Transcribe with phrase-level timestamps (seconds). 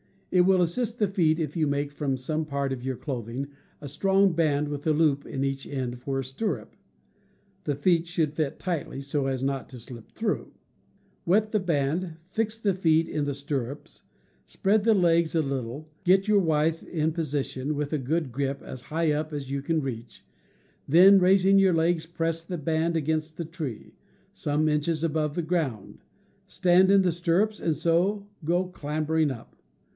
[0.31, 3.49] It will assist the feet if you make from some part of your clothing
[3.81, 6.75] a strong band with a loop in each end for a stirrup
[7.65, 10.53] (the feet should fit tightly, so as not to slip through),
[11.25, 14.03] wet the band, fix the feet in the stir rups,
[14.47, 18.83] spread the legs a little, get your withe in position with a good grip as
[18.83, 20.25] high up as you can reach,
[20.87, 23.93] then, raising your legs, press the band against the tree,
[24.33, 25.99] some inches above the ground,
[26.47, 29.57] stand in the stirrups, and so go clambering up.